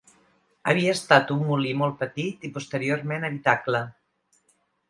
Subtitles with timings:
[0.71, 3.83] Havia estat un molí molt petit i posteriorment habitacle.